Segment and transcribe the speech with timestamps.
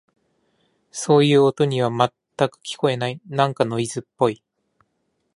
[0.89, 2.09] そういう音には、全
[2.49, 3.21] く聞こえない。
[3.27, 4.41] なんかノイズっぽい。